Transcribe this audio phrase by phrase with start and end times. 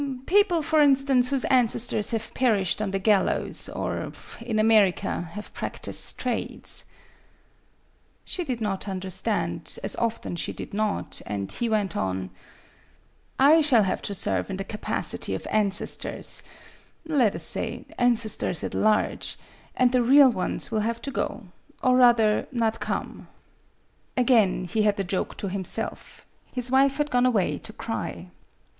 [0.25, 6.17] "People, for instance, whose ancestors have perished on the gallows, or, in America, have practised
[6.17, 6.85] trades."
[8.25, 12.31] She did not understand, as often she did not, and he went on:"
[13.53, 16.41] I shall have to serve in the capacity of ancestors,
[17.05, 19.37] let us say ancestors at large,
[19.75, 21.43] and the real ones will have to go
[21.83, 23.27] or rather not come."
[24.17, 28.31] Again he had the joke to himself; his wife had gone away to cry.